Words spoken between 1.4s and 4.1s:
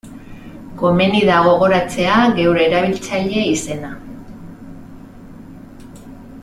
gogoratzea geure erabiltzaile izena.